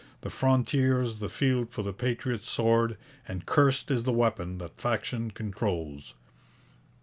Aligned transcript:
The 0.21 0.31
frontier's 0.31 1.19
the 1.19 1.29
field 1.29 1.69
for 1.69 1.83
the 1.83 1.93
patriot's 1.93 2.49
sword, 2.49 2.97
And 3.27 3.45
cursed 3.45 3.91
is 3.91 4.03
the 4.03 4.11
weapon 4.11 4.57
that 4.57 4.79
faction 4.79 5.29
controls! 5.29 6.15